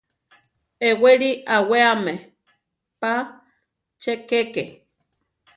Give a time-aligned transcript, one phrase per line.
[0.89, 2.13] Eʼwéli awéame
[3.01, 3.11] pa
[4.01, 4.63] che kéke.